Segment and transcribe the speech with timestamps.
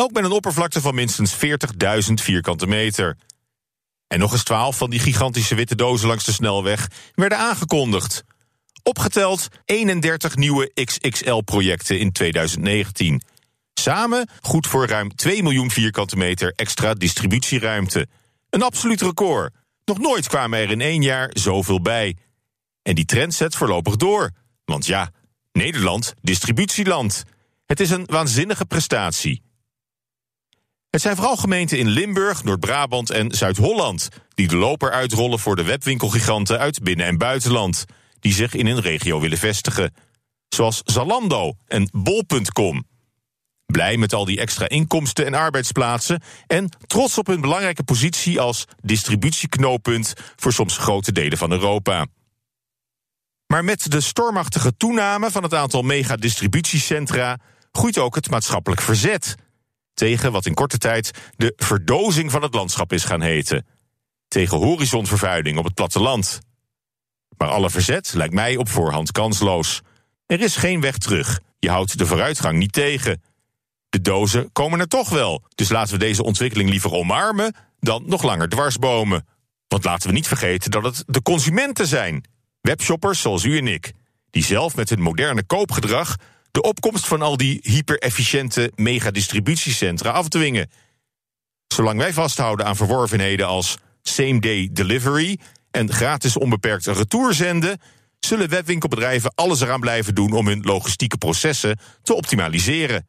[0.00, 3.16] Elk met een oppervlakte van minstens 40.000 vierkante meter.
[4.06, 8.24] En nog eens 12 van die gigantische witte dozen langs de snelweg werden aangekondigd.
[8.82, 13.22] Opgeteld 31 nieuwe XXL-projecten in 2019.
[13.74, 18.06] Samen goed voor ruim 2 miljoen vierkante meter extra distributieruimte.
[18.50, 19.54] Een absoluut record.
[19.84, 22.16] Nog nooit kwamen er in één jaar zoveel bij.
[22.82, 24.30] En die trend zet voorlopig door.
[24.64, 25.10] Want ja,
[25.52, 27.22] Nederland, distributieland.
[27.66, 29.42] Het is een waanzinnige prestatie.
[30.90, 34.08] Het zijn vooral gemeenten in Limburg, Noord-Brabant en Zuid-Holland...
[34.34, 37.84] die de loper uitrollen voor de webwinkelgiganten uit binnen- en buitenland...
[38.20, 39.94] die zich in hun regio willen vestigen.
[40.48, 42.84] Zoals Zalando en Bol.com.
[43.66, 46.22] Blij met al die extra inkomsten en arbeidsplaatsen...
[46.46, 50.14] en trots op hun belangrijke positie als distributieknooppunt...
[50.36, 52.06] voor soms grote delen van Europa.
[53.46, 57.38] Maar met de stormachtige toename van het aantal megadistributiecentra...
[57.72, 59.36] groeit ook het maatschappelijk verzet
[60.00, 63.66] tegen wat in korte tijd de verdozing van het landschap is gaan heten.
[64.28, 66.38] Tegen horizonvervuiling op het platteland.
[67.36, 69.80] Maar alle verzet lijkt mij op voorhand kansloos.
[70.26, 71.40] Er is geen weg terug.
[71.58, 73.22] Je houdt de vooruitgang niet tegen.
[73.88, 75.42] De dozen komen er toch wel.
[75.54, 79.26] Dus laten we deze ontwikkeling liever omarmen dan nog langer dwarsbomen.
[79.68, 82.24] Want laten we niet vergeten dat het de consumenten zijn.
[82.60, 83.92] Webshoppers zoals u en ik.
[84.30, 86.16] Die zelf met hun moderne koopgedrag
[86.50, 90.70] de opkomst van al die hyper-efficiënte megadistributiecentra afdwingen.
[91.66, 95.38] Zolang wij vasthouden aan verworvenheden als same-day delivery
[95.70, 97.80] en gratis onbeperkt retour zenden,
[98.20, 103.08] zullen webwinkelbedrijven alles eraan blijven doen om hun logistieke processen te optimaliseren.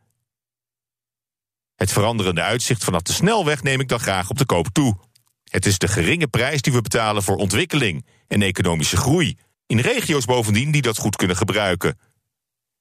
[1.76, 4.98] Het veranderende uitzicht vanaf de snelweg neem ik dan graag op de koop toe.
[5.44, 10.26] Het is de geringe prijs die we betalen voor ontwikkeling en economische groei, in regio's
[10.26, 11.98] bovendien die dat goed kunnen gebruiken.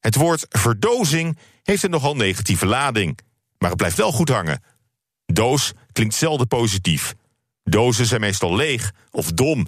[0.01, 3.19] Het woord verdozing heeft een nogal negatieve lading,
[3.59, 4.63] maar het blijft wel goed hangen.
[5.27, 7.15] Doos klinkt zelden positief.
[7.65, 9.67] Dozen zijn meestal leeg of dom,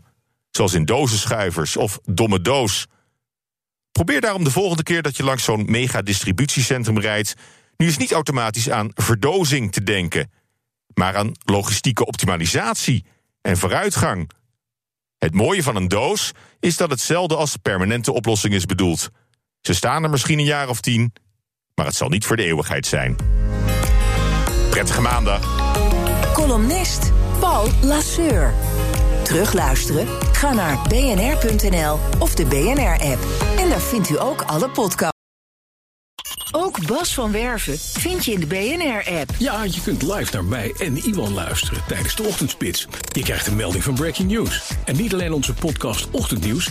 [0.50, 2.86] zoals in dozenschuivers of domme doos.
[3.92, 7.34] Probeer daarom de volgende keer dat je langs zo'n mega-distributiecentrum rijdt,
[7.76, 10.30] nu eens niet automatisch aan verdozing te denken,
[10.94, 13.04] maar aan logistieke optimalisatie
[13.40, 14.30] en vooruitgang.
[15.18, 19.10] Het mooie van een doos is dat het zelden als permanente oplossing is bedoeld.
[19.62, 21.12] Ze staan er misschien een jaar of tien,
[21.74, 23.16] maar het zal niet voor de eeuwigheid zijn.
[24.70, 25.40] Prettige maandag.
[26.32, 28.54] Columnist Paul Lasseur.
[29.22, 30.06] Terugluisteren?
[30.32, 33.18] Ga naar bnr.nl of de BNR-app.
[33.58, 35.10] En daar vindt u ook alle podcasts.
[36.54, 39.30] Ook Bas van Werven vind je in de BNR-app.
[39.38, 42.86] Ja, je kunt live naar mij en Iwan luisteren tijdens de ochtendspits.
[43.12, 44.72] Je krijgt een melding van Breaking News.
[44.84, 46.70] En niet alleen onze podcast Ochtendnieuws,